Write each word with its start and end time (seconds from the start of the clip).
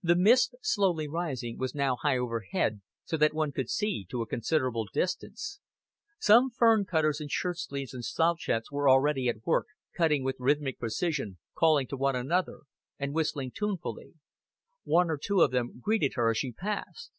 The 0.00 0.14
mist 0.14 0.54
slowly 0.62 1.08
rising 1.08 1.58
was 1.58 1.74
now 1.74 1.96
high 1.96 2.16
overhead, 2.16 2.82
so 3.04 3.16
that 3.16 3.34
one 3.34 3.50
could 3.50 3.68
see 3.68 4.04
to 4.10 4.22
a 4.22 4.26
considerable 4.28 4.86
distance. 4.92 5.58
Some 6.20 6.50
fern 6.50 6.84
cutters 6.84 7.20
in 7.20 7.26
shirt 7.26 7.58
sleeves 7.58 7.92
and 7.92 8.04
slouch 8.04 8.46
hats 8.46 8.70
were 8.70 8.88
already 8.88 9.26
at 9.28 9.44
work, 9.44 9.66
cutting 9.96 10.22
with 10.22 10.36
rhythmic 10.38 10.78
precision, 10.78 11.38
calling 11.58 11.88
to 11.88 11.96
one 11.96 12.14
another, 12.14 12.60
and 12.96 13.12
whistling 13.12 13.50
tunefully. 13.50 14.14
One 14.84 15.10
or 15.10 15.18
two 15.18 15.40
of 15.40 15.50
them 15.50 15.80
greeted 15.80 16.12
her 16.14 16.30
as 16.30 16.38
she 16.38 16.52
passed. 16.52 17.10